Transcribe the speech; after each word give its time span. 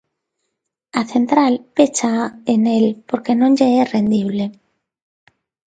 A 0.99 1.01
central 1.13 1.53
péchaa 1.75 2.25
Enel 2.53 2.85
porque 3.09 3.33
non 3.39 3.51
lle 3.57 3.69
é 3.81 3.83
rendible. 3.95 4.45